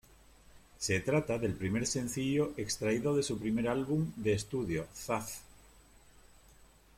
Se 0.79 0.99
trata 1.01 1.37
del 1.37 1.53
primer 1.53 1.85
sencillo 1.85 2.53
extraído 2.57 3.15
de 3.15 3.21
su 3.21 3.37
primer 3.37 3.67
álbum 3.67 4.11
de 4.15 4.33
estudio, 4.33 4.87
"Zaz". 4.95 5.43